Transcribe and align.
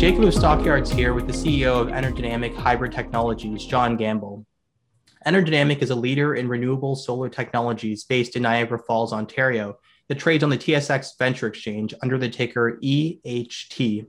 Jacob 0.00 0.24
of 0.24 0.32
Stockyards 0.32 0.90
here 0.90 1.12
with 1.12 1.26
the 1.26 1.32
CEO 1.34 1.78
of 1.78 1.88
Enerdynamic 1.88 2.56
Hybrid 2.56 2.90
Technologies, 2.90 3.66
John 3.66 3.98
Gamble. 3.98 4.46
Enerdynamic 5.26 5.82
is 5.82 5.90
a 5.90 5.94
leader 5.94 6.36
in 6.36 6.48
renewable 6.48 6.96
solar 6.96 7.28
technologies 7.28 8.04
based 8.04 8.34
in 8.34 8.44
Niagara 8.44 8.78
Falls, 8.78 9.12
Ontario, 9.12 9.76
that 10.08 10.18
trades 10.18 10.42
on 10.42 10.48
the 10.48 10.56
TSX 10.56 11.18
Venture 11.18 11.48
Exchange 11.48 11.92
under 12.02 12.16
the 12.16 12.30
ticker 12.30 12.78
EHT. 12.82 14.06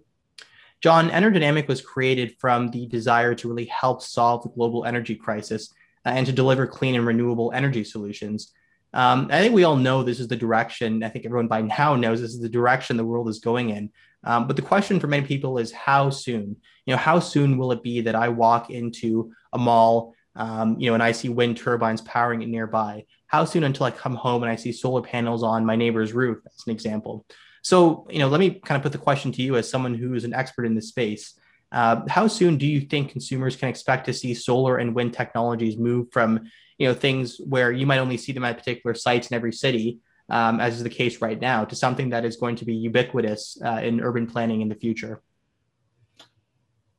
John, 0.79 1.09
Enerdynamic 1.09 1.67
was 1.67 1.81
created 1.81 2.37
from 2.39 2.69
the 2.71 2.87
desire 2.87 3.35
to 3.35 3.49
really 3.49 3.65
help 3.65 4.01
solve 4.01 4.43
the 4.43 4.49
global 4.49 4.85
energy 4.85 5.15
crisis 5.15 5.73
uh, 6.05 6.11
and 6.11 6.25
to 6.25 6.31
deliver 6.31 6.67
clean 6.67 6.95
and 6.95 7.05
renewable 7.05 7.51
energy 7.53 7.83
solutions. 7.83 8.53
Um, 8.93 9.29
I 9.31 9.39
think 9.39 9.53
we 9.53 9.63
all 9.63 9.77
know 9.77 10.03
this 10.03 10.19
is 10.19 10.27
the 10.27 10.35
direction. 10.35 11.03
I 11.03 11.09
think 11.09 11.25
everyone 11.25 11.47
by 11.47 11.61
now 11.61 11.95
knows 11.95 12.21
this 12.21 12.33
is 12.33 12.41
the 12.41 12.49
direction 12.49 12.97
the 12.97 13.05
world 13.05 13.29
is 13.29 13.39
going 13.39 13.69
in. 13.69 13.89
Um, 14.23 14.47
but 14.47 14.55
the 14.55 14.61
question 14.61 14.99
for 14.99 15.07
many 15.07 15.25
people 15.25 15.57
is 15.57 15.71
how 15.71 16.09
soon? 16.09 16.57
You 16.85 16.93
know, 16.93 16.97
how 16.97 17.19
soon 17.19 17.57
will 17.57 17.71
it 17.71 17.83
be 17.83 18.01
that 18.01 18.15
I 18.15 18.29
walk 18.29 18.69
into 18.69 19.31
a 19.53 19.57
mall, 19.57 20.13
um, 20.35 20.79
you 20.79 20.89
know, 20.89 20.93
and 20.93 21.03
I 21.03 21.11
see 21.11 21.29
wind 21.29 21.57
turbines 21.57 22.01
powering 22.01 22.41
it 22.41 22.49
nearby? 22.49 23.05
How 23.27 23.45
soon 23.45 23.63
until 23.63 23.85
I 23.85 23.91
come 23.91 24.15
home 24.15 24.43
and 24.43 24.51
I 24.51 24.57
see 24.57 24.71
solar 24.71 25.01
panels 25.01 25.41
on 25.41 25.65
my 25.65 25.75
neighbor's 25.75 26.13
roof? 26.13 26.39
As 26.45 26.63
an 26.67 26.73
example. 26.73 27.25
So, 27.63 28.07
you 28.09 28.19
know, 28.19 28.27
let 28.27 28.39
me 28.39 28.59
kind 28.59 28.77
of 28.77 28.83
put 28.83 28.91
the 28.91 28.97
question 28.97 29.31
to 29.31 29.41
you 29.41 29.55
as 29.55 29.69
someone 29.69 29.93
who 29.93 30.13
is 30.15 30.23
an 30.23 30.33
expert 30.33 30.65
in 30.65 30.75
this 30.75 30.89
space. 30.89 31.39
Uh, 31.71 32.01
how 32.09 32.27
soon 32.27 32.57
do 32.57 32.65
you 32.65 32.81
think 32.81 33.11
consumers 33.11 33.55
can 33.55 33.69
expect 33.69 34.05
to 34.05 34.13
see 34.13 34.33
solar 34.33 34.77
and 34.77 34.93
wind 34.93 35.13
technologies 35.13 35.77
move 35.77 36.07
from, 36.11 36.41
you 36.77 36.87
know, 36.87 36.93
things 36.93 37.39
where 37.39 37.71
you 37.71 37.85
might 37.85 37.99
only 37.99 38.17
see 38.17 38.31
them 38.31 38.43
at 38.43 38.57
particular 38.57 38.93
sites 38.93 39.29
in 39.29 39.35
every 39.35 39.53
city, 39.53 39.99
um, 40.29 40.59
as 40.59 40.75
is 40.75 40.83
the 40.83 40.89
case 40.89 41.21
right 41.21 41.39
now, 41.39 41.63
to 41.63 41.75
something 41.75 42.09
that 42.09 42.25
is 42.25 42.35
going 42.35 42.55
to 42.57 42.65
be 42.65 42.75
ubiquitous 42.75 43.57
uh, 43.63 43.79
in 43.83 44.01
urban 44.01 44.27
planning 44.27 44.61
in 44.61 44.69
the 44.69 44.75
future? 44.75 45.21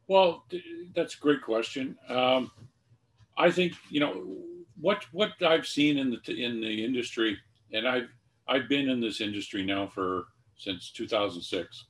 Well, 0.09 0.45
that's 0.95 1.14
a 1.14 1.19
great 1.19 1.42
question. 1.42 1.97
Um, 2.09 2.51
I 3.36 3.51
think 3.51 3.75
you 3.89 4.01
know 4.01 4.27
what 4.81 5.07
what 5.12 5.33
I've 5.42 5.67
seen 5.67 5.97
in 5.97 6.11
the 6.11 6.45
in 6.45 6.61
the 6.61 6.84
industry, 6.84 7.39
and 7.73 7.89
I've 7.89 8.09
I've 8.48 8.69
been 8.69 8.89
in 8.91 9.01
this 9.01 9.20
industry 9.20 9.64
now 9.64 9.86
for 9.86 10.25
since 10.57 10.91
2006. 10.92 11.86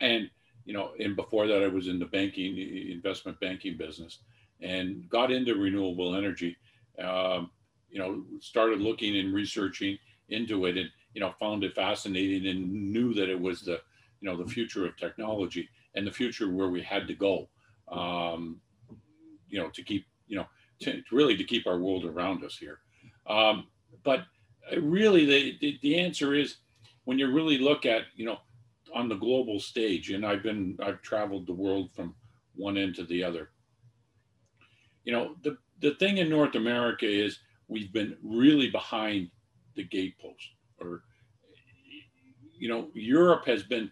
And, 0.00 0.30
you 0.64 0.72
know, 0.72 0.92
and 0.98 1.16
before 1.16 1.46
that, 1.46 1.62
I 1.62 1.68
was 1.68 1.88
in 1.88 1.98
the 1.98 2.06
banking, 2.06 2.56
investment 2.90 3.38
banking 3.40 3.76
business 3.76 4.18
and 4.60 5.08
got 5.08 5.30
into 5.30 5.54
renewable 5.54 6.14
energy. 6.14 6.56
Um, 7.02 7.50
you 7.90 7.98
know, 7.98 8.24
started 8.40 8.80
looking 8.80 9.18
and 9.18 9.34
researching 9.34 9.98
into 10.28 10.64
it 10.66 10.78
and, 10.78 10.88
you 11.14 11.20
know, 11.20 11.34
found 11.38 11.62
it 11.62 11.74
fascinating 11.74 12.48
and 12.48 12.92
knew 12.92 13.12
that 13.12 13.28
it 13.28 13.38
was 13.38 13.62
the, 13.62 13.80
you 14.20 14.28
know, 14.28 14.36
the 14.36 14.48
future 14.50 14.86
of 14.86 14.96
technology 14.96 15.68
and 15.94 16.06
the 16.06 16.12
future 16.12 16.50
where 16.50 16.68
we 16.68 16.80
had 16.80 17.06
to 17.06 17.14
go, 17.14 17.48
um, 17.88 18.60
you 19.48 19.58
know, 19.60 19.68
to 19.68 19.82
keep, 19.82 20.06
you 20.26 20.36
know, 20.36 20.46
to, 20.80 21.02
really 21.12 21.36
to 21.36 21.44
keep 21.44 21.66
our 21.66 21.78
world 21.78 22.06
around 22.06 22.42
us 22.44 22.56
here. 22.56 22.78
Um, 23.26 23.66
but 24.04 24.20
really, 24.80 25.26
the, 25.26 25.58
the, 25.60 25.78
the 25.82 25.98
answer 25.98 26.34
is 26.34 26.56
when 27.04 27.18
you 27.18 27.30
really 27.30 27.58
look 27.58 27.84
at, 27.84 28.02
you 28.16 28.24
know, 28.24 28.38
on 28.94 29.08
the 29.08 29.16
global 29.16 29.58
stage, 29.58 30.10
and 30.10 30.24
I've 30.24 30.42
been, 30.42 30.76
I've 30.82 31.02
traveled 31.02 31.46
the 31.46 31.52
world 31.52 31.90
from 31.94 32.14
one 32.54 32.76
end 32.76 32.94
to 32.96 33.04
the 33.04 33.24
other. 33.24 33.50
You 35.04 35.12
know, 35.12 35.34
the, 35.42 35.56
the 35.80 35.94
thing 35.94 36.18
in 36.18 36.28
North 36.28 36.54
America 36.54 37.06
is 37.06 37.38
we've 37.68 37.92
been 37.92 38.16
really 38.22 38.70
behind 38.70 39.30
the 39.74 39.84
gatepost 39.84 40.54
or, 40.78 41.02
you 42.58 42.68
know, 42.68 42.88
Europe 42.94 43.44
has 43.46 43.62
been 43.62 43.90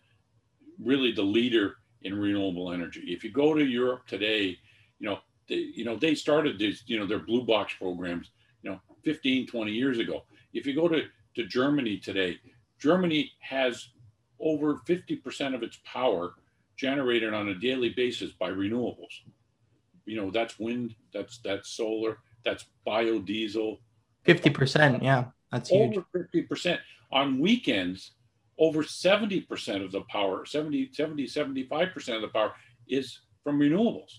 really 0.82 1.12
the 1.12 1.22
leader 1.22 1.76
in 2.02 2.18
renewable 2.18 2.72
energy. 2.72 3.02
If 3.06 3.24
you 3.24 3.30
go 3.30 3.54
to 3.54 3.64
Europe 3.64 4.06
today, 4.06 4.56
you 4.98 5.08
know, 5.08 5.18
they, 5.48 5.70
you 5.74 5.84
know, 5.84 5.96
they 5.96 6.14
started 6.14 6.58
these, 6.58 6.82
you 6.86 6.98
know, 6.98 7.06
their 7.06 7.18
blue 7.18 7.44
box 7.44 7.74
programs, 7.74 8.30
you 8.62 8.70
know, 8.70 8.80
15, 9.04 9.46
20 9.46 9.72
years 9.72 9.98
ago. 9.98 10.24
If 10.52 10.66
you 10.66 10.74
go 10.74 10.88
to, 10.88 11.02
to 11.36 11.46
Germany 11.46 11.98
today, 11.98 12.38
Germany 12.78 13.32
has 13.40 13.90
over 14.40 14.76
50% 14.88 15.54
of 15.54 15.62
its 15.62 15.78
power 15.84 16.34
generated 16.76 17.34
on 17.34 17.48
a 17.48 17.54
daily 17.54 17.90
basis 17.90 18.32
by 18.32 18.50
renewables. 18.50 19.12
You 20.06 20.16
know, 20.16 20.30
that's 20.30 20.58
wind, 20.58 20.94
that's 21.12 21.38
that's 21.44 21.70
solar, 21.70 22.18
that's 22.44 22.66
biodiesel. 22.86 23.78
50%, 24.26 25.02
yeah. 25.02 25.26
That's 25.52 25.68
huge. 25.68 25.96
Over 25.96 26.28
50%. 26.34 26.78
On 27.12 27.38
weekends, 27.40 28.12
over 28.58 28.82
70% 28.82 29.84
of 29.84 29.92
the 29.92 30.02
power, 30.02 30.44
70, 30.44 30.90
70, 30.92 31.26
75% 31.26 32.16
of 32.16 32.22
the 32.22 32.28
power 32.28 32.52
is 32.88 33.20
from 33.42 33.58
renewables. 33.58 34.10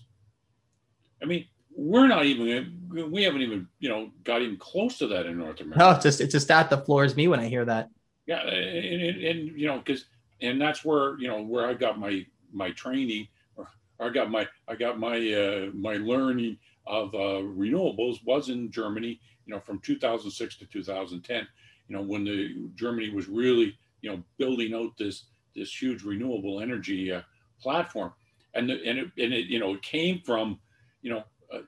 I 1.22 1.26
mean, 1.26 1.46
we're 1.74 2.08
not 2.08 2.26
even 2.26 2.78
we 3.10 3.22
haven't 3.22 3.40
even 3.40 3.66
you 3.78 3.88
know 3.88 4.10
got 4.24 4.42
even 4.42 4.58
close 4.58 4.98
to 4.98 5.06
that 5.06 5.26
in 5.26 5.38
North 5.38 5.60
America. 5.60 5.78
No, 5.78 5.90
it's 5.92 6.02
just 6.02 6.20
it's 6.20 6.34
a 6.34 6.40
stat 6.40 6.68
that 6.70 6.84
floors 6.84 7.16
me 7.16 7.28
when 7.28 7.40
I 7.40 7.48
hear 7.48 7.64
that. 7.64 7.88
Yeah, 8.26 8.40
and, 8.40 9.02
and, 9.02 9.22
and 9.22 9.58
you 9.58 9.66
know, 9.66 9.78
because 9.78 10.04
and 10.42 10.60
that's 10.60 10.84
where 10.84 11.18
you 11.18 11.28
know 11.28 11.42
where 11.42 11.66
I 11.66 11.74
got 11.74 11.98
my 11.98 12.26
my 12.52 12.70
training, 12.72 13.28
or 13.56 13.68
I 14.00 14.10
got 14.10 14.30
my 14.30 14.46
I 14.68 14.74
got 14.74 14.98
my 14.98 15.16
uh, 15.16 15.70
my 15.72 15.94
learning 15.96 16.58
of 16.86 17.14
uh, 17.14 17.42
renewables 17.42 18.24
was 18.24 18.48
in 18.48 18.70
Germany. 18.70 19.20
You 19.46 19.54
know, 19.54 19.60
from 19.60 19.80
2006 19.80 20.56
to 20.58 20.66
2010. 20.66 21.46
You 21.88 21.96
know, 21.96 22.02
when 22.02 22.24
the 22.24 22.70
Germany 22.74 23.10
was 23.10 23.28
really 23.28 23.76
you 24.02 24.10
know 24.10 24.22
building 24.38 24.74
out 24.74 24.96
this 24.98 25.24
this 25.54 25.72
huge 25.80 26.02
renewable 26.02 26.60
energy 26.60 27.12
uh, 27.12 27.22
platform, 27.60 28.12
and 28.54 28.68
the, 28.68 28.74
and 28.86 28.98
it, 28.98 29.10
and 29.18 29.32
it 29.32 29.46
you 29.46 29.58
know 29.58 29.74
it 29.74 29.82
came 29.82 30.20
from 30.24 30.58
you 31.02 31.10
know 31.10 31.24
uh, 31.52 31.60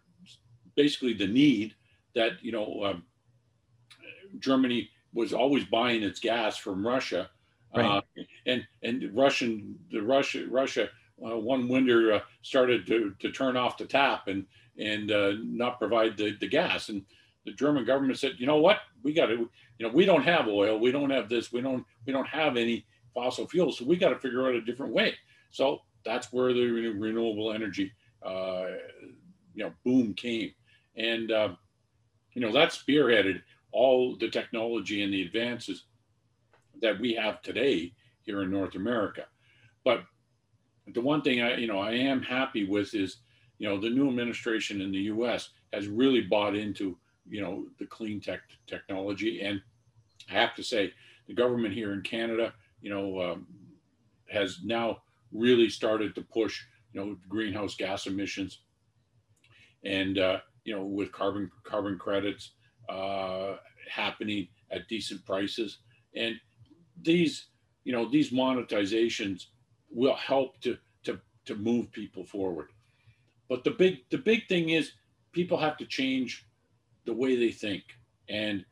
basically 0.76 1.14
the 1.14 1.26
need 1.26 1.74
that 2.14 2.32
you 2.42 2.52
know 2.52 2.84
um, 2.84 3.04
Germany 4.38 4.90
was 5.12 5.32
always 5.32 5.64
buying 5.64 6.02
its 6.02 6.18
gas 6.18 6.56
from 6.56 6.86
Russia, 6.86 7.30
right. 7.76 7.98
uh, 7.98 8.22
and 8.46 8.66
and 8.82 9.10
Russian 9.14 9.78
the 9.90 10.00
Russia 10.00 10.44
Russia 10.48 10.88
uh, 11.24 11.38
one 11.38 11.68
winter 11.68 12.14
uh, 12.14 12.20
started 12.42 12.86
to, 12.86 13.14
to 13.20 13.30
turn 13.30 13.56
off 13.56 13.78
the 13.78 13.86
tap 13.86 14.28
and 14.28 14.46
and 14.76 15.12
uh, 15.12 15.32
not 15.44 15.78
provide 15.78 16.16
the, 16.16 16.36
the 16.40 16.48
gas, 16.48 16.88
and 16.88 17.04
the 17.46 17.52
German 17.52 17.84
government 17.84 18.18
said, 18.18 18.32
you 18.38 18.46
know 18.46 18.56
what, 18.56 18.78
we 19.04 19.12
got 19.12 19.26
to, 19.26 19.48
you 19.78 19.86
know, 19.86 19.90
we 19.90 20.04
don't 20.04 20.24
have 20.24 20.48
oil, 20.48 20.80
we 20.80 20.90
don't 20.90 21.10
have 21.10 21.28
this, 21.28 21.52
we 21.52 21.60
don't 21.60 21.84
we 22.06 22.12
don't 22.12 22.26
have 22.26 22.56
any 22.56 22.84
fossil 23.14 23.46
fuels, 23.46 23.78
so 23.78 23.84
we 23.84 23.96
got 23.96 24.08
to 24.08 24.18
figure 24.18 24.46
out 24.46 24.54
a 24.54 24.60
different 24.60 24.92
way. 24.92 25.14
So 25.50 25.82
that's 26.04 26.32
where 26.32 26.52
the 26.52 26.66
renewable 26.66 27.52
energy, 27.52 27.92
uh, 28.24 28.66
you 29.54 29.64
know, 29.64 29.72
boom 29.84 30.14
came, 30.14 30.52
and 30.96 31.30
uh, 31.30 31.48
you 32.32 32.42
know 32.42 32.52
that 32.52 32.70
spearheaded 32.70 33.42
all 33.70 34.16
the 34.16 34.28
technology 34.28 35.02
and 35.02 35.12
the 35.12 35.22
advances 35.22 35.84
that 36.84 37.00
we 37.00 37.14
have 37.14 37.40
today 37.40 37.92
here 38.22 38.42
in 38.42 38.50
North 38.50 38.74
America. 38.74 39.24
But 39.84 40.04
the 40.92 41.00
one 41.00 41.22
thing 41.22 41.40
I, 41.40 41.56
you 41.56 41.66
know, 41.66 41.78
I 41.78 41.92
am 41.92 42.22
happy 42.22 42.64
with 42.66 42.94
is, 42.94 43.16
you 43.58 43.66
know, 43.66 43.80
the 43.80 43.88
new 43.88 44.06
administration 44.08 44.82
in 44.82 44.92
the 44.92 44.98
U.S. 44.98 45.48
has 45.72 45.88
really 45.88 46.20
bought 46.20 46.54
into, 46.54 46.98
you 47.26 47.40
know, 47.40 47.64
the 47.78 47.86
clean 47.86 48.20
tech 48.20 48.40
technology, 48.66 49.40
and 49.40 49.62
I 50.30 50.34
have 50.34 50.54
to 50.56 50.62
say, 50.62 50.92
the 51.26 51.32
government 51.32 51.72
here 51.72 51.94
in 51.94 52.02
Canada, 52.02 52.52
you 52.82 52.90
know, 52.90 53.20
um, 53.20 53.46
has 54.30 54.58
now 54.62 54.98
really 55.32 55.70
started 55.70 56.14
to 56.14 56.20
push, 56.20 56.62
you 56.92 57.00
know, 57.00 57.16
greenhouse 57.30 57.74
gas 57.76 58.06
emissions, 58.06 58.60
and 59.84 60.18
uh, 60.18 60.38
you 60.64 60.76
know, 60.76 60.84
with 60.84 61.12
carbon 61.12 61.50
carbon 61.62 61.98
credits 61.98 62.50
uh, 62.90 63.54
happening 63.90 64.48
at 64.70 64.86
decent 64.88 65.24
prices. 65.24 65.78
And 66.14 66.36
these, 67.02 67.46
you 67.84 67.92
know, 67.92 68.08
these 68.10 68.30
monetizations 68.30 69.46
will 69.90 70.16
help 70.16 70.60
to 70.60 70.76
to 71.04 71.20
to 71.46 71.54
move 71.54 71.90
people 71.92 72.24
forward. 72.24 72.68
But 73.48 73.64
the 73.64 73.70
big 73.70 74.08
the 74.10 74.18
big 74.18 74.48
thing 74.48 74.70
is 74.70 74.92
people 75.32 75.58
have 75.58 75.76
to 75.78 75.86
change 75.86 76.46
the 77.04 77.12
way 77.12 77.36
they 77.36 77.50
think. 77.50 77.84
And 78.28 78.64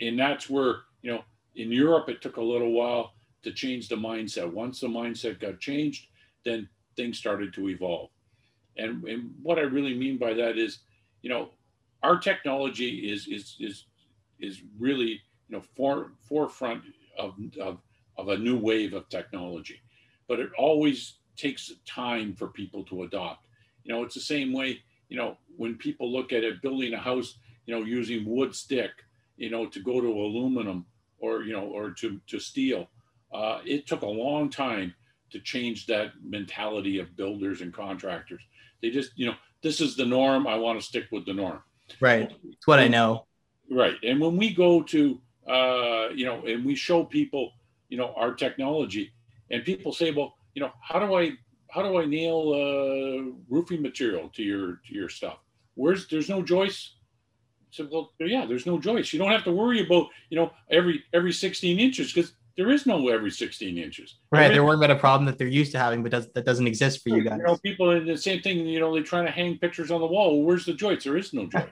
and 0.00 0.18
that's 0.18 0.48
where, 0.48 0.82
you 1.02 1.10
know, 1.12 1.22
in 1.54 1.70
Europe 1.72 2.08
it 2.08 2.22
took 2.22 2.36
a 2.36 2.42
little 2.42 2.72
while 2.72 3.12
to 3.42 3.52
change 3.52 3.88
the 3.88 3.96
mindset. 3.96 4.52
Once 4.52 4.80
the 4.80 4.88
mindset 4.88 5.40
got 5.40 5.60
changed, 5.60 6.08
then 6.44 6.68
things 6.96 7.18
started 7.18 7.52
to 7.54 7.68
evolve. 7.68 8.10
And, 8.76 9.04
and 9.04 9.30
what 9.42 9.58
I 9.58 9.62
really 9.62 9.96
mean 9.96 10.18
by 10.18 10.34
that 10.34 10.58
is, 10.58 10.80
you 11.22 11.30
know, 11.30 11.50
our 12.02 12.18
technology 12.18 13.10
is 13.10 13.26
is 13.26 13.56
is 13.58 13.84
is 14.38 14.62
really 14.78 15.20
you 15.48 15.56
know 15.56 15.62
for, 15.76 16.12
forefront 16.20 16.82
of, 17.18 17.34
of 17.60 17.78
of 18.18 18.28
a 18.28 18.38
new 18.38 18.58
wave 18.58 18.94
of 18.94 19.08
technology, 19.08 19.80
but 20.26 20.40
it 20.40 20.50
always 20.58 21.18
takes 21.36 21.70
time 21.86 22.34
for 22.34 22.48
people 22.48 22.82
to 22.84 23.02
adopt. 23.02 23.46
You 23.84 23.92
know, 23.92 24.02
it's 24.02 24.14
the 24.14 24.20
same 24.20 24.52
way. 24.52 24.80
You 25.08 25.18
know, 25.18 25.36
when 25.56 25.76
people 25.76 26.10
look 26.10 26.32
at 26.32 26.44
it, 26.44 26.62
building 26.62 26.94
a 26.94 26.98
house, 26.98 27.38
you 27.66 27.74
know, 27.74 27.84
using 27.84 28.24
wood 28.24 28.54
stick, 28.54 28.90
you 29.36 29.50
know, 29.50 29.66
to 29.66 29.80
go 29.80 30.00
to 30.00 30.08
aluminum 30.08 30.86
or 31.18 31.42
you 31.42 31.52
know 31.52 31.66
or 31.66 31.90
to 31.90 32.20
to 32.26 32.40
steel, 32.40 32.88
uh, 33.32 33.60
it 33.64 33.86
took 33.86 34.02
a 34.02 34.06
long 34.06 34.48
time 34.50 34.94
to 35.30 35.40
change 35.40 35.86
that 35.86 36.12
mentality 36.22 36.98
of 36.98 37.16
builders 37.16 37.60
and 37.60 37.72
contractors. 37.72 38.42
They 38.82 38.90
just, 38.90 39.10
you 39.16 39.26
know, 39.26 39.34
this 39.62 39.80
is 39.80 39.96
the 39.96 40.04
norm. 40.04 40.46
I 40.46 40.56
want 40.56 40.80
to 40.80 40.86
stick 40.86 41.06
with 41.10 41.26
the 41.26 41.34
norm. 41.34 41.60
Right. 42.00 42.30
It's 42.44 42.66
what 42.66 42.78
I 42.78 42.88
know. 42.88 43.26
Right. 43.70 43.96
And 44.02 44.20
when 44.20 44.36
we 44.36 44.54
go 44.54 44.82
to, 44.82 45.20
uh, 45.48 46.08
you 46.14 46.24
know, 46.24 46.44
and 46.46 46.64
we 46.64 46.74
show 46.74 47.04
people, 47.04 47.52
you 47.88 47.96
know, 47.96 48.12
our 48.16 48.34
technology, 48.34 49.12
and 49.50 49.64
people 49.64 49.92
say, 49.92 50.10
well, 50.10 50.36
you 50.54 50.62
know, 50.62 50.72
how 50.80 50.98
do 50.98 51.14
I, 51.14 51.32
how 51.70 51.82
do 51.82 51.98
I 51.98 52.04
nail 52.04 52.52
uh, 52.52 53.30
roofing 53.48 53.82
material 53.82 54.28
to 54.34 54.42
your 54.42 54.80
to 54.86 54.94
your 54.94 55.08
stuff? 55.08 55.38
Where's 55.74 56.08
there's 56.08 56.28
no 56.28 56.42
joist? 56.42 56.94
So 57.70 57.86
well, 57.90 58.12
yeah, 58.18 58.46
there's 58.46 58.66
no 58.66 58.78
joist. 58.78 59.12
You 59.12 59.18
don't 59.18 59.30
have 59.30 59.44
to 59.44 59.52
worry 59.52 59.84
about, 59.84 60.08
you 60.30 60.36
know, 60.36 60.52
every 60.70 61.04
every 61.12 61.32
16 61.32 61.78
inches 61.78 62.12
because 62.12 62.32
there 62.56 62.70
is 62.70 62.86
no 62.86 63.08
every 63.08 63.30
16 63.30 63.76
inches. 63.76 64.16
Right. 64.30 64.48
They're 64.48 64.64
worried 64.64 64.78
about 64.78 64.90
a 64.90 64.96
problem 64.96 65.26
that 65.26 65.36
they're 65.36 65.46
used 65.46 65.72
to 65.72 65.78
having, 65.78 66.02
but 66.02 66.10
does, 66.10 66.28
that 66.32 66.46
doesn't 66.46 66.66
exist 66.66 67.02
for 67.02 67.10
you 67.10 67.22
guys. 67.22 67.38
You 67.38 67.46
know, 67.46 67.58
people 67.58 67.90
in 67.90 68.06
the 68.06 68.16
same 68.16 68.40
thing, 68.40 68.66
you 68.66 68.80
know, 68.80 68.94
they're 68.94 69.02
trying 69.02 69.26
to 69.26 69.30
hang 69.30 69.58
pictures 69.58 69.90
on 69.90 70.00
the 70.00 70.06
wall. 70.06 70.38
Well, 70.38 70.46
where's 70.46 70.64
the 70.64 70.72
joist? 70.72 71.04
There 71.04 71.18
is 71.18 71.34
no 71.34 71.46
joist. 71.46 71.68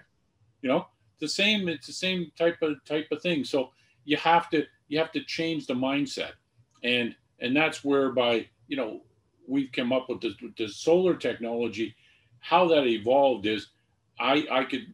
you 0.61 0.69
know, 0.69 0.87
the 1.21 1.29
same, 1.29 1.69
it's 1.69 1.87
the 1.87 1.93
same 1.93 2.31
type 2.39 2.59
of 2.63 2.85
type 2.85 3.09
of 3.11 3.23
thing. 3.23 3.45
So 3.45 3.71
you 4.05 4.17
have 4.19 4.51
to 4.51 4.65
you 4.89 4.99
have 4.99 5.13
to 5.13 5.25
change 5.25 5.67
the 5.67 5.75
mindset. 5.75 6.33
And 6.83 7.15
and 7.41 7.57
that's 7.57 7.85
whereby, 7.85 8.49
you 8.69 8.77
know, 8.77 9.03
we've 9.47 9.73
come 9.73 9.93
up 9.93 10.09
with 10.09 10.21
the, 10.21 10.35
the 10.57 10.69
solar 10.69 11.15
technology. 11.17 11.95
How 12.41 12.69
that 12.69 12.87
evolved 12.87 13.47
is 13.47 13.69
I 14.19 14.47
I 14.51 14.65
could 14.65 14.93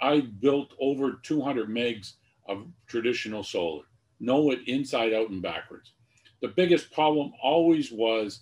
I 0.00 0.20
built 0.20 0.74
over 0.80 1.20
200 1.22 1.68
megs 1.68 2.14
of 2.48 2.66
traditional 2.86 3.42
solar 3.42 3.84
know 4.20 4.50
it 4.50 4.60
inside 4.66 5.12
out 5.12 5.30
and 5.30 5.42
backwards. 5.42 5.92
The 6.40 6.48
biggest 6.48 6.92
problem 6.92 7.32
always 7.42 7.90
was 7.92 8.40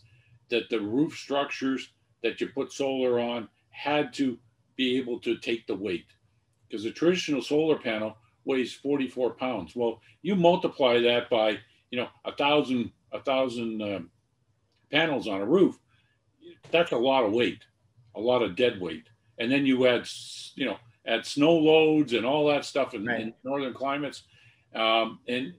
that 0.48 0.68
the 0.70 0.80
roof 0.80 1.16
structures 1.16 1.90
that 2.22 2.40
you 2.40 2.48
put 2.48 2.72
solar 2.72 3.18
on 3.18 3.48
had 3.70 4.12
to 4.14 4.38
be 4.76 4.96
able 4.98 5.18
to 5.20 5.36
take 5.38 5.66
the 5.66 5.74
weight 5.74 6.06
because 6.68 6.84
a 6.84 6.90
traditional 6.90 7.42
solar 7.42 7.78
panel 7.78 8.16
weighs 8.44 8.74
44 8.74 9.32
pounds. 9.32 9.74
Well, 9.74 10.00
you 10.22 10.36
multiply 10.36 11.00
that 11.00 11.28
by, 11.30 11.58
you 11.90 11.98
know, 11.98 12.08
a 12.24 12.32
thousand, 12.32 12.92
a 13.12 13.20
thousand 13.20 13.82
um, 13.82 14.10
panels 14.90 15.28
on 15.28 15.40
a 15.40 15.46
roof. 15.46 15.78
That's 16.70 16.92
a 16.92 16.96
lot 16.96 17.24
of 17.24 17.32
weight, 17.32 17.64
a 18.14 18.20
lot 18.20 18.42
of 18.42 18.56
dead 18.56 18.80
weight. 18.80 19.08
And 19.38 19.50
then 19.50 19.66
you 19.66 19.86
add, 19.86 20.08
you 20.54 20.66
know, 20.66 20.76
add 21.06 21.26
snow 21.26 21.52
loads 21.52 22.12
and 22.12 22.24
all 22.24 22.46
that 22.48 22.64
stuff 22.64 22.94
in, 22.94 23.04
right. 23.04 23.20
in 23.20 23.34
northern 23.44 23.74
climates. 23.74 24.22
Um, 24.74 25.20
and 25.28 25.54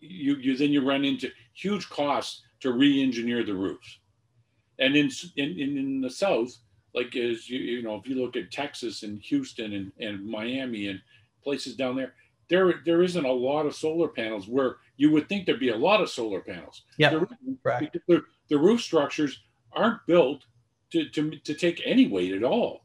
you, 0.00 0.36
you 0.36 0.56
then 0.56 0.70
you 0.70 0.86
run 0.86 1.04
into 1.04 1.30
huge 1.54 1.88
costs 1.88 2.42
to 2.60 2.72
re-engineer 2.72 3.44
the 3.44 3.54
roofs. 3.54 3.98
And 4.78 4.96
in 4.96 5.10
in, 5.36 5.58
in 5.58 6.00
the 6.00 6.10
south, 6.10 6.56
like 6.94 7.16
as 7.16 7.48
you 7.48 7.58
you 7.58 7.82
know, 7.82 7.96
if 7.96 8.06
you 8.06 8.20
look 8.22 8.36
at 8.36 8.50
Texas 8.50 9.02
and 9.02 9.20
Houston 9.22 9.72
and, 9.72 9.92
and 10.00 10.26
Miami 10.26 10.88
and 10.88 11.00
places 11.42 11.76
down 11.76 11.96
there, 11.96 12.14
there 12.48 12.74
there 12.84 13.02
isn't 13.02 13.24
a 13.24 13.32
lot 13.32 13.66
of 13.66 13.74
solar 13.74 14.08
panels 14.08 14.48
where 14.48 14.76
you 14.96 15.10
would 15.10 15.28
think 15.28 15.46
there'd 15.46 15.60
be 15.60 15.70
a 15.70 15.76
lot 15.76 16.00
of 16.00 16.08
solar 16.08 16.40
panels. 16.40 16.82
Yeah, 16.98 17.24
right. 17.64 17.92
The, 18.06 18.22
the 18.48 18.58
roof 18.58 18.80
structures 18.80 19.40
aren't 19.72 20.06
built 20.06 20.44
to, 20.92 21.08
to, 21.10 21.36
to 21.38 21.54
take 21.54 21.82
any 21.84 22.06
weight 22.06 22.32
at 22.32 22.44
all. 22.44 22.84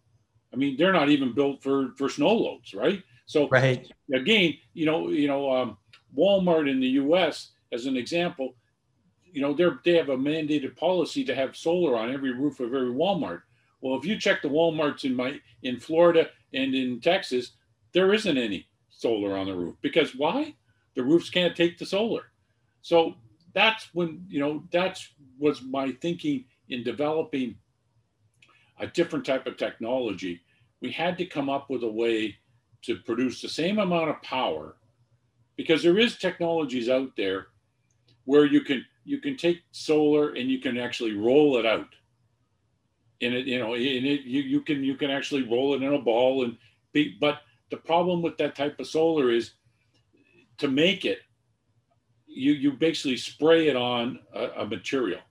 I 0.52 0.56
mean, 0.56 0.78
they're 0.78 0.94
not 0.94 1.10
even 1.10 1.34
built 1.34 1.62
for 1.62 1.92
for 1.96 2.10
snow 2.10 2.34
loads, 2.34 2.74
right? 2.74 3.04
So 3.28 3.48
right. 3.50 3.88
again, 4.12 4.56
you 4.74 4.88
know, 4.88 5.10
you 5.10 5.28
know, 5.28 5.52
um, 5.52 5.78
Walmart 6.18 6.70
in 6.70 6.80
the 6.80 6.88
U.S. 6.88 7.52
as 7.72 7.86
an 7.86 7.96
example, 7.96 8.56
you 9.32 9.42
know, 9.42 9.54
they're 9.54 9.80
they 9.86 9.96
have 9.96 10.10
a 10.10 10.18
mandated 10.18 10.76
policy 10.76 11.24
to 11.26 11.36
have 11.36 11.56
solar 11.56 11.96
on 11.96 12.12
every 12.12 12.34
roof 12.34 12.60
of 12.60 12.74
every 12.74 12.90
Walmart. 12.90 13.42
Well, 13.82 13.98
if 13.98 14.06
you 14.06 14.20
check 14.20 14.42
the 14.42 14.50
WalMarts 14.50 15.06
in 15.06 15.16
my 15.16 15.40
in 15.64 15.80
Florida 15.80 16.28
and 16.54 16.74
in 16.76 17.00
Texas, 17.00 17.52
there 17.94 18.14
isn't 18.14 18.38
any 18.38 18.68
solar 18.90 19.38
on 19.38 19.48
the 19.48 19.56
roof 19.56 19.76
because 19.82 20.16
why? 20.16 20.54
The 20.96 21.04
roofs 21.04 21.30
can't 21.30 21.56
take 21.56 21.78
the 21.78 21.86
solar. 21.86 22.32
So 22.82 23.16
that's 23.54 23.94
when 23.94 24.26
you 24.30 24.40
know 24.40 24.64
that's 24.72 25.10
was 25.38 25.62
my 25.62 25.92
thinking 26.02 26.46
in 26.70 26.84
developing 26.84 27.56
a 28.80 28.88
different 28.88 29.26
type 29.26 29.48
of 29.48 29.58
technology. 29.58 30.42
We 30.82 30.92
had 30.92 31.18
to 31.18 31.26
come 31.26 31.50
up 31.50 31.70
with 31.70 31.84
a 31.84 31.92
way 31.92 32.38
to 32.84 32.98
produce 32.98 33.42
the 33.42 33.50
same 33.50 33.80
amount 33.80 34.10
of 34.10 34.22
power 34.22 34.78
because 35.58 35.84
there 35.84 36.00
is 36.00 36.18
technologies 36.18 36.88
out 36.88 37.12
there 37.18 37.48
where 38.26 38.46
you 38.46 38.62
can 38.62 38.86
you 39.04 39.20
can 39.20 39.36
take 39.36 39.62
solar 39.72 40.34
and 40.34 40.50
you 40.50 40.60
can 40.60 40.78
actually 40.78 41.14
roll 41.14 41.58
it 41.58 41.66
out 41.66 41.88
in 43.22 43.34
it 43.34 43.46
you 43.46 43.60
know 43.60 43.76
in 43.76 44.06
it 44.06 44.22
you, 44.22 44.42
you 44.42 44.62
can 44.62 44.84
you 44.84 44.96
can 44.96 45.12
actually 45.12 45.44
roll 45.44 45.74
it 45.74 45.84
in 45.84 45.94
a 45.94 46.00
ball 46.00 46.44
and 46.44 46.58
be 46.94 47.16
but 47.20 47.42
the 47.72 47.78
problem 47.78 48.22
with 48.22 48.38
that 48.38 48.56
type 48.56 48.80
of 48.80 48.88
solar 48.88 49.30
is 49.32 49.54
to 50.58 50.68
make 50.68 51.06
it 51.06 51.20
you 52.28 52.54
you 52.54 52.72
basically 52.72 53.18
spray 53.18 53.68
it 53.68 53.76
on 53.76 54.20
a, 54.34 54.48
a 54.58 54.66
material 54.66 55.22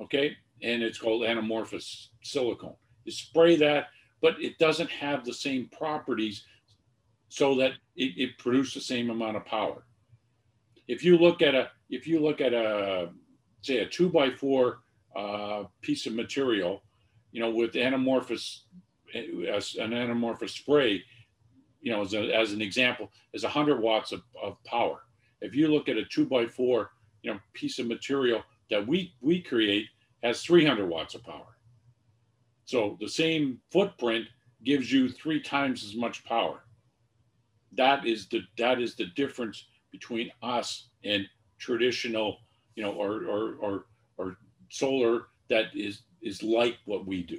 okay 0.00 0.36
and 0.62 0.82
it's 0.82 0.98
called 0.98 1.22
anamorphous 1.22 2.08
silicone 2.22 2.76
you 3.04 3.12
spray 3.12 3.56
that 3.56 3.86
but 4.22 4.40
it 4.40 4.58
doesn't 4.58 4.90
have 4.90 5.24
the 5.24 5.34
same 5.34 5.68
properties 5.76 6.44
so 7.28 7.54
that 7.56 7.72
it, 7.96 8.12
it 8.16 8.38
produced 8.38 8.74
the 8.74 8.80
same 8.80 9.10
amount 9.10 9.36
of 9.36 9.44
power. 9.44 9.84
If 10.88 11.04
you 11.04 11.18
look 11.18 11.42
at 11.42 11.54
a 11.54 11.70
if 11.90 12.06
you 12.06 12.20
look 12.20 12.40
at 12.40 12.52
a 12.52 13.10
say 13.62 13.78
a 13.78 13.86
two 13.86 14.08
by 14.08 14.30
four 14.30 14.80
uh, 15.16 15.64
piece 15.82 16.06
of 16.06 16.14
material, 16.14 16.82
you 17.32 17.40
know, 17.40 17.50
with 17.50 17.72
anamorphous 17.72 18.60
as 19.14 19.76
an 19.76 19.90
anamorphous 19.90 20.50
spray, 20.50 21.02
you 21.80 21.92
know, 21.92 22.02
as, 22.02 22.14
a, 22.14 22.34
as 22.34 22.52
an 22.52 22.60
example, 22.60 23.10
is 23.32 23.44
100 23.44 23.80
watts 23.80 24.12
of, 24.12 24.22
of 24.42 24.62
power. 24.64 25.02
If 25.40 25.54
you 25.54 25.68
look 25.68 25.88
at 25.88 25.96
a 25.96 26.04
two 26.04 26.26
by 26.26 26.46
four, 26.46 26.90
you 27.22 27.32
know, 27.32 27.38
piece 27.52 27.78
of 27.78 27.86
material 27.86 28.42
that 28.70 28.86
we 28.86 29.14
we 29.20 29.40
create 29.40 29.86
has 30.22 30.42
300 30.42 30.86
watts 30.86 31.14
of 31.14 31.22
power. 31.22 31.56
So 32.64 32.96
the 33.00 33.08
same 33.08 33.60
footprint 33.70 34.26
gives 34.64 34.92
you 34.92 35.08
three 35.08 35.40
times 35.40 35.84
as 35.84 35.94
much 35.94 36.24
power 36.24 36.66
that 37.76 38.06
is 38.06 38.28
the 38.28 38.40
that 38.58 38.80
is 38.80 38.94
the 38.96 39.06
difference 39.16 39.66
between 39.92 40.30
us 40.42 40.88
and 41.04 41.26
traditional, 41.58 42.38
you 42.74 42.82
know, 42.82 42.92
or 42.92 43.24
or 43.24 43.54
or, 43.54 43.54
or 43.60 43.86
solar 44.70 45.26
that 45.48 45.66
is 45.74 46.02
is 46.22 46.42
like 46.42 46.76
what 46.84 47.06
we 47.06 47.22
do. 47.22 47.38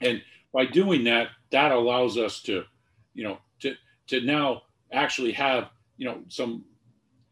And 0.00 0.22
by 0.52 0.66
doing 0.66 1.04
that, 1.04 1.28
that 1.50 1.72
allows 1.72 2.18
us 2.18 2.42
to, 2.42 2.64
you 3.14 3.24
know, 3.24 3.38
to 3.60 3.74
to 4.08 4.20
now 4.20 4.62
actually 4.92 5.32
have, 5.32 5.70
you 5.96 6.06
know, 6.06 6.22
some 6.28 6.64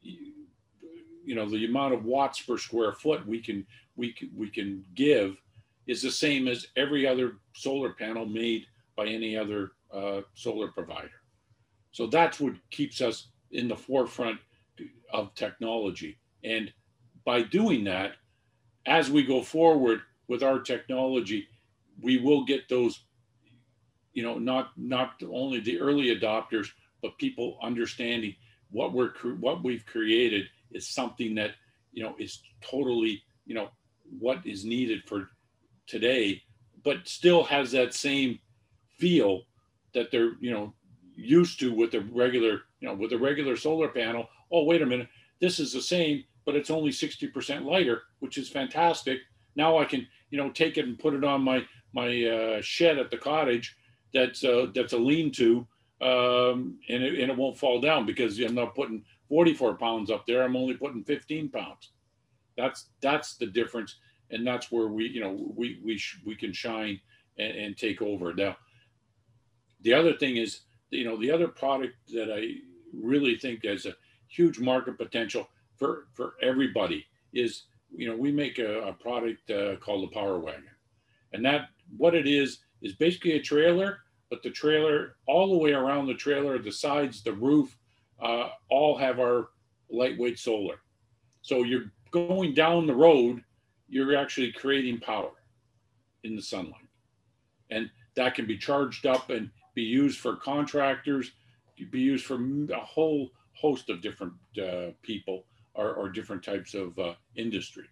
you 0.03 1.35
know 1.35 1.49
the 1.49 1.65
amount 1.65 1.95
of 1.95 2.05
watts 2.05 2.41
per 2.41 2.59
square 2.59 2.93
foot 2.93 3.27
we 3.27 3.41
can 3.41 3.67
we 3.97 4.13
can, 4.13 4.31
we 4.35 4.49
can 4.49 4.85
give 4.95 5.37
is 5.87 6.03
the 6.03 6.11
same 6.11 6.49
as 6.49 6.67
every 6.77 7.07
other 7.07 7.35
solar 7.55 7.93
panel 7.93 8.27
made 8.27 8.65
by 8.97 9.07
any 9.07 9.37
other 9.37 9.73
uh, 9.93 10.21
solar 10.35 10.69
provider. 10.69 11.11
So 11.93 12.07
that's 12.07 12.39
what 12.39 12.55
keeps 12.71 13.01
us 13.01 13.29
in 13.51 13.69
the 13.69 13.77
forefront 13.77 14.39
of 15.13 15.35
technology. 15.35 16.19
And 16.45 16.73
by 17.25 17.43
doing 17.43 17.85
that, 17.85 18.13
as 18.87 19.11
we 19.11 19.23
go 19.23 19.43
forward 19.43 20.01
with 20.29 20.43
our 20.43 20.61
technology, 20.61 21.47
we 22.01 22.19
will 22.19 22.45
get 22.45 22.69
those, 22.69 23.05
you 24.13 24.23
know, 24.23 24.39
not 24.39 24.71
not 24.77 25.15
only 25.29 25.61
the 25.61 25.81
early 25.81 26.15
adopters, 26.17 26.69
but 27.03 27.19
people 27.19 27.59
understanding 27.63 28.35
what 28.71 28.93
we're 28.93 29.13
what 29.39 29.63
we've 29.63 29.87
created 29.87 30.47
is 30.73 30.87
something 30.87 31.35
that 31.35 31.53
you 31.93 32.03
know 32.03 32.15
is 32.19 32.41
totally 32.61 33.23
you 33.47 33.55
know 33.55 33.69
what 34.19 34.45
is 34.45 34.65
needed 34.65 35.03
for 35.07 35.29
today, 35.87 36.43
but 36.85 37.07
still 37.07 37.45
has 37.45 37.73
that 37.73 37.95
same 37.95 38.39
feel 38.99 39.43
that 39.95 40.11
they're 40.11 40.33
you 40.41 40.51
know 40.51 40.73
used 41.17 41.61
to 41.61 41.73
with 41.75 41.93
the 41.93 42.01
regular, 42.01 42.63
you 42.81 42.89
know, 42.89 42.95
with 42.95 43.13
a 43.13 43.19
regular 43.19 43.57
solar 43.57 43.89
panel. 43.89 44.29
Oh, 44.51 44.65
wait 44.65 44.83
a 44.83 44.87
minute, 44.87 45.09
this 45.41 45.61
is 45.61 45.73
the 45.73 45.83
same, 45.83 46.25
but 46.51 46.57
it's 46.57 46.71
only 46.71 46.91
60% 46.91 47.65
lighter, 47.65 48.03
which 48.19 48.37
is 48.37 48.49
fantastic. 48.49 49.21
Now 49.55 49.79
I 49.79 49.85
can, 49.85 50.05
you 50.31 50.37
know, 50.37 50.51
take 50.51 50.79
it 50.79 50.85
and 50.85 50.99
put 50.99 51.15
it 51.15 51.23
on 51.23 51.43
my 51.43 51.65
my 51.93 52.25
uh, 52.25 52.61
shed 52.61 52.99
at 52.99 53.13
the 53.13 53.17
cottage. 53.17 53.77
That's 54.13 54.43
uh, 54.43 54.67
that's 54.75 54.93
a 54.93 54.99
lean-to, 54.99 55.65
um, 56.01 56.81
and 56.89 57.05
it, 57.05 57.21
and 57.21 57.31
it 57.31 57.37
won't 57.37 57.57
fall 57.57 57.81
down 57.81 58.05
because 58.05 58.41
I'm 58.41 58.57
not 58.57 58.75
putting 58.75 59.05
44 59.29 59.77
pounds 59.77 60.11
up 60.11 60.27
there. 60.27 60.43
I'm 60.43 60.57
only 60.57 60.75
putting 60.75 61.05
15 61.05 61.51
pounds. 61.51 61.93
That's 62.57 62.89
that's 63.01 63.37
the 63.37 63.47
difference, 63.47 63.95
and 64.33 64.45
that's 64.45 64.73
where 64.73 64.89
we, 64.89 65.07
you 65.07 65.21
know, 65.21 65.53
we 65.55 65.81
we 65.85 65.99
sh- 65.99 66.19
we 66.27 66.35
can 66.35 66.53
shine 66.53 67.01
and, 67.39 67.57
and 67.57 67.77
take 67.77 68.03
over. 68.03 68.35
Now, 68.35 68.57
the 69.83 69.95
other 69.95 70.15
thing 70.15 70.37
is 70.37 70.63
you 70.91 71.05
know, 71.05 71.17
the 71.17 71.31
other 71.31 71.47
product 71.47 71.95
that 72.13 72.29
I 72.35 72.55
really 72.93 73.37
think 73.37 73.65
has 73.65 73.87
a 73.87 73.95
huge 74.27 74.59
market 74.59 74.99
potential 74.99 75.49
for, 75.81 76.07
for 76.13 76.35
everybody 76.43 77.07
is 77.33 77.65
you 77.93 78.09
know, 78.09 78.17
we 78.17 78.31
make 78.31 78.59
a, 78.59 78.83
a 78.83 78.93
product 78.93 79.51
uh, 79.51 79.77
called 79.77 80.09
the 80.09 80.15
Power 80.15 80.39
Wagon, 80.39 80.71
and 81.33 81.45
that 81.45 81.71
what 81.97 82.15
it 82.15 82.29
is 82.29 82.59
is 82.83 82.95
basically 82.95 83.33
a 83.33 83.43
trailer, 83.43 83.99
but 84.31 84.43
the 84.45 84.51
trailer 84.51 85.17
all 85.27 85.49
the 85.49 85.59
way 85.59 85.73
around 85.73 86.07
the 86.07 86.15
trailer, 86.15 86.59
the 86.59 86.71
sides, 86.71 87.25
the 87.25 87.33
roof, 87.33 87.77
uh, 88.23 88.51
all 88.71 88.97
have 88.97 89.19
our 89.19 89.49
lightweight 89.91 90.39
solar. 90.39 90.77
So 91.43 91.65
you're 91.65 91.91
going 92.13 92.55
down 92.55 92.87
the 92.87 92.95
road, 92.95 93.43
you're 93.89 94.17
actually 94.17 94.53
creating 94.53 95.01
power 95.01 95.33
in 96.23 96.37
the 96.37 96.43
sunlight, 96.43 96.89
and 97.71 97.91
that 98.15 98.37
can 98.37 98.47
be 98.47 98.57
charged 98.57 99.05
up 99.07 99.31
and 99.31 99.51
be 99.75 99.83
used 99.83 100.21
for 100.21 100.37
contractors, 100.37 101.33
be 101.91 102.01
used 102.01 102.27
for 102.27 102.39
a 102.73 102.85
whole 102.85 103.31
host 103.55 103.89
of 103.89 104.01
different 104.01 104.35
uh, 104.63 104.93
people 105.03 105.45
or, 105.81 105.95
or, 105.95 106.09
different 106.09 106.43
types 106.43 106.75
of 106.75 106.99
uh, 106.99 107.15
industry. 107.37 107.85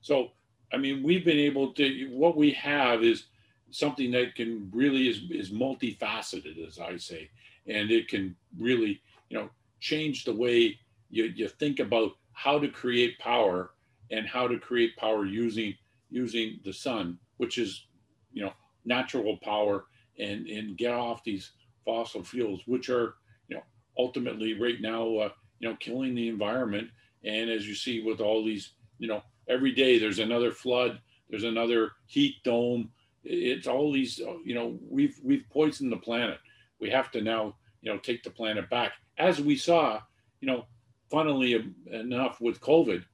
So, 0.00 0.30
I 0.72 0.76
mean, 0.76 1.02
we've 1.02 1.24
been 1.24 1.38
able 1.38 1.72
to, 1.74 2.08
what 2.12 2.36
we 2.36 2.52
have 2.52 3.02
is 3.02 3.24
something 3.70 4.10
that 4.12 4.34
can 4.34 4.70
really 4.72 5.08
is, 5.08 5.22
is 5.30 5.50
multifaceted, 5.50 6.66
as 6.66 6.78
I 6.78 6.96
say, 6.96 7.30
and 7.66 7.90
it 7.90 8.08
can 8.08 8.36
really, 8.58 9.00
you 9.28 9.38
know, 9.38 9.50
change 9.80 10.24
the 10.24 10.34
way 10.34 10.78
you, 11.10 11.24
you 11.24 11.48
think 11.48 11.80
about 11.80 12.12
how 12.32 12.58
to 12.58 12.68
create 12.68 13.18
power 13.18 13.70
and 14.10 14.26
how 14.26 14.46
to 14.46 14.58
create 14.58 14.96
power 14.96 15.24
using 15.24 15.74
using 16.10 16.60
the 16.64 16.72
sun, 16.72 17.18
which 17.38 17.58
is, 17.58 17.86
you 18.32 18.44
know, 18.44 18.52
natural 18.84 19.36
power 19.38 19.86
and 20.18 20.46
and 20.46 20.76
get 20.76 20.92
off 20.92 21.24
these 21.24 21.52
fossil 21.84 22.22
fuels, 22.22 22.60
which 22.66 22.88
are 22.88 23.14
you 23.48 23.56
know 23.56 23.62
ultimately 23.98 24.58
right 24.60 24.80
now 24.80 25.02
uh, 25.16 25.30
you 25.58 25.68
know 25.68 25.76
killing 25.80 26.14
the 26.14 26.28
environment. 26.28 26.88
And 27.24 27.50
as 27.50 27.66
you 27.66 27.74
see 27.74 28.02
with 28.02 28.20
all 28.20 28.44
these, 28.44 28.72
you 28.98 29.08
know, 29.08 29.22
every 29.48 29.72
day 29.72 29.98
there's 29.98 30.18
another 30.18 30.50
flood, 30.52 31.00
there's 31.30 31.44
another 31.44 31.92
heat 32.06 32.36
dome. 32.44 32.90
It's 33.24 33.66
all 33.66 33.92
these, 33.92 34.18
you 34.18 34.54
know, 34.54 34.78
we've 34.88 35.18
we've 35.22 35.44
poisoned 35.50 35.90
the 35.90 35.96
planet. 35.96 36.38
We 36.80 36.90
have 36.90 37.10
to 37.12 37.22
now, 37.22 37.56
you 37.80 37.92
know, 37.92 37.98
take 37.98 38.22
the 38.22 38.30
planet 38.30 38.68
back, 38.68 38.92
as 39.18 39.40
we 39.40 39.56
saw, 39.56 40.00
you 40.40 40.48
know, 40.48 40.66
funnily 41.10 41.72
enough 41.90 42.40
with 42.40 42.60
COVID, 42.60 43.04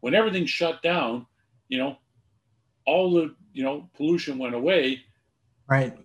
when 0.00 0.14
everything 0.14 0.44
shut 0.44 0.82
down, 0.82 1.26
you 1.68 1.78
know, 1.78 1.96
all 2.86 3.14
the 3.14 3.34
you 3.54 3.62
know 3.62 3.88
pollution 3.94 4.36
went 4.38 4.54
away. 4.54 5.02
Right 5.66 5.96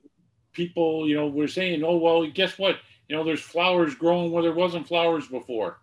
people, 0.54 1.08
you 1.08 1.16
know, 1.16 1.28
were 1.28 1.48
saying, 1.48 1.84
oh, 1.84 1.98
well, 1.98 2.26
guess 2.28 2.58
what? 2.58 2.78
You 3.10 3.16
know, 3.16 3.24
there's 3.24 3.42
flowers 3.42 3.96
growing 3.96 4.32
where 4.32 4.44
there 4.44 4.54
wasn't 4.54 4.88
flowers 4.88 5.28
before. 5.28 5.82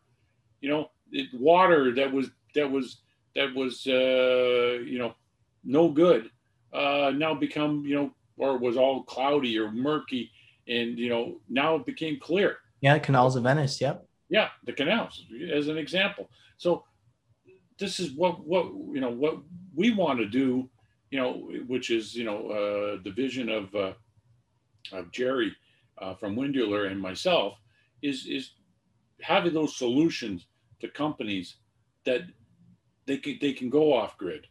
You 0.60 0.70
know, 0.70 0.90
water 1.32 1.94
that 1.94 2.12
was, 2.12 2.30
that 2.54 2.70
was, 2.70 3.00
that 3.34 3.54
was, 3.54 3.86
uh, 3.86 4.82
you 4.84 4.98
know, 4.98 5.14
no 5.64 5.88
good, 5.88 6.30
uh, 6.72 7.12
now 7.14 7.34
become, 7.34 7.84
you 7.84 7.94
know, 7.94 8.10
or 8.36 8.58
was 8.58 8.76
all 8.76 9.02
cloudy 9.04 9.58
or 9.58 9.70
murky. 9.70 10.30
And, 10.68 10.98
you 10.98 11.08
know, 11.08 11.40
now 11.48 11.76
it 11.76 11.86
became 11.86 12.18
clear. 12.20 12.58
Yeah. 12.80 12.98
Canals 12.98 13.36
of 13.36 13.42
Venice. 13.42 13.80
Yep. 13.80 14.06
Yeah. 14.28 14.48
The 14.64 14.72
canals 14.72 15.24
as 15.52 15.68
an 15.68 15.78
example. 15.78 16.30
So 16.56 16.84
this 17.78 18.00
is 18.00 18.12
what, 18.12 18.46
what, 18.46 18.66
you 18.66 19.00
know, 19.00 19.10
what 19.10 19.38
we 19.74 19.90
want 19.92 20.18
to 20.20 20.26
do, 20.26 20.68
you 21.10 21.18
know, 21.18 21.50
which 21.66 21.90
is, 21.90 22.14
you 22.14 22.24
know, 22.24 22.48
uh, 22.48 23.02
the 23.02 23.10
vision 23.10 23.48
of, 23.48 23.74
uh, 23.74 23.92
of 24.92 25.10
Jerry 25.12 25.54
uh, 25.98 26.14
from 26.14 26.36
Windular 26.36 26.90
and 26.90 27.00
myself 27.00 27.54
is 28.02 28.26
is 28.26 28.52
having 29.20 29.52
those 29.52 29.76
solutions 29.76 30.46
to 30.80 30.88
companies 30.88 31.56
that 32.04 32.22
they 33.06 33.18
can 33.18 33.38
they 33.40 33.52
can 33.52 33.70
go 33.70 33.92
off 33.92 34.16
grid, 34.18 34.46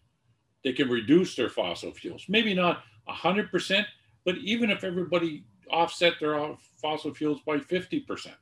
they 0.64 0.74
can 0.74 0.90
reduce 0.90 1.36
their 1.36 1.50
fossil 1.50 1.92
fuels. 1.92 2.26
Maybe 2.28 2.54
not 2.54 2.84
hundred 3.08 3.52
percent, 3.52 3.88
but 4.24 4.38
even 4.38 4.70
if 4.70 4.84
everybody 4.84 5.44
offset 5.72 6.14
their 6.20 6.56
fossil 6.82 7.14
fuels 7.14 7.40
by 7.46 7.60
fifty 7.60 8.00
percent, 8.00 8.38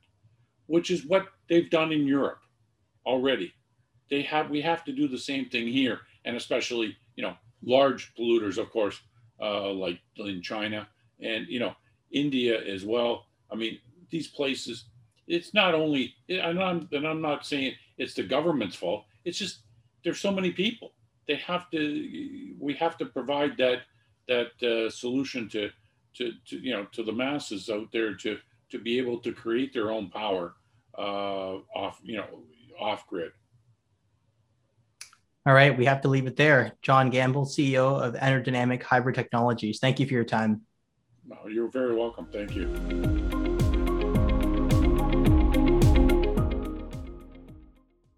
which 0.67 0.91
is 0.91 1.05
what 1.05 1.27
they've 1.49 1.69
done 1.69 1.91
in 1.91 2.05
Europe 2.05 2.39
already. 3.05 3.53
They 4.09 4.21
have 4.23 4.49
we 4.49 4.61
have 4.61 4.83
to 4.85 4.91
do 4.91 5.07
the 5.07 5.17
same 5.17 5.49
thing 5.49 5.67
here, 5.67 6.01
and 6.25 6.35
especially 6.35 6.95
you 7.15 7.23
know 7.23 7.35
large 7.63 8.13
polluters, 8.15 8.57
of 8.57 8.69
course, 8.71 8.99
uh, 9.41 9.71
like 9.71 9.99
in 10.17 10.41
China 10.41 10.87
and 11.21 11.47
you 11.47 11.59
know 11.59 11.73
India 12.11 12.61
as 12.63 12.85
well. 12.85 13.25
I 13.51 13.55
mean, 13.55 13.79
these 14.09 14.27
places. 14.27 14.85
It's 15.27 15.53
not 15.53 15.73
only, 15.73 16.13
and 16.29 16.61
I'm, 16.61 16.87
and 16.91 17.05
I'm 17.05 17.21
not 17.21 17.45
saying 17.45 17.73
it's 17.97 18.13
the 18.13 18.23
government's 18.23 18.75
fault. 18.75 19.05
It's 19.25 19.37
just 19.37 19.59
there's 20.03 20.19
so 20.19 20.31
many 20.31 20.51
people. 20.51 20.93
They 21.27 21.35
have 21.35 21.69
to. 21.71 22.55
We 22.59 22.73
have 22.75 22.97
to 22.99 23.05
provide 23.05 23.57
that 23.57 23.81
that 24.27 24.63
uh, 24.63 24.89
solution 24.89 25.49
to, 25.49 25.69
to 26.15 26.31
to 26.47 26.57
you 26.57 26.71
know 26.71 26.85
to 26.93 27.03
the 27.03 27.11
masses 27.11 27.69
out 27.69 27.91
there 27.91 28.13
to 28.15 28.37
to 28.71 28.79
be 28.79 28.97
able 28.97 29.17
to 29.19 29.33
create 29.33 29.73
their 29.73 29.91
own 29.91 30.09
power 30.09 30.55
uh, 30.97 31.57
off 31.75 31.99
you 32.03 32.17
know 32.17 32.43
off 32.79 33.05
grid. 33.07 33.31
All 35.45 35.53
right, 35.53 35.77
we 35.77 35.85
have 35.85 36.01
to 36.01 36.09
leave 36.09 36.27
it 36.27 36.35
there. 36.35 36.73
John 36.81 37.09
Gamble, 37.09 37.45
CEO 37.45 38.01
of 38.01 38.15
Enerdynamic 38.15 38.83
Hybrid 38.83 39.15
Technologies. 39.15 39.79
Thank 39.79 39.99
you 39.99 40.05
for 40.05 40.13
your 40.13 40.25
time. 40.25 40.61
No, 41.25 41.37
You're 41.47 41.69
very 41.69 41.95
welcome. 41.95 42.27
Thank 42.31 42.53
you. 42.55 43.26